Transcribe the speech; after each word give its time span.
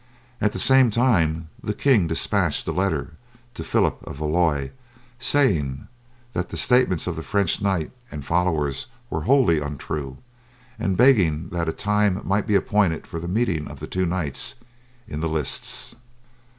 At 0.41 0.51
the 0.51 0.57
same 0.57 0.89
time 0.89 1.49
the 1.63 1.75
king 1.75 2.07
despatched 2.07 2.67
a 2.67 2.71
letter 2.71 3.11
to 3.53 3.63
Phillip 3.63 4.01
of 4.01 4.15
Valois 4.15 4.69
saying 5.19 5.87
that 6.33 6.49
the 6.49 6.57
statements 6.57 7.05
of 7.05 7.15
the 7.15 7.21
French 7.21 7.61
knight 7.61 7.91
and 8.09 8.25
followers 8.25 8.87
were 9.11 9.21
wholly 9.25 9.59
untrue, 9.61 10.17
and 10.79 10.97
begging 10.97 11.49
that 11.49 11.69
a 11.69 11.71
time 11.71 12.19
might 12.23 12.47
be 12.47 12.55
appointed 12.55 13.05
for 13.05 13.19
the 13.19 13.27
meeting 13.27 13.67
of 13.67 13.79
the 13.79 13.85
two 13.85 14.07
knights 14.07 14.55
in 15.07 15.19
the 15.19 15.29
lists. 15.29 15.93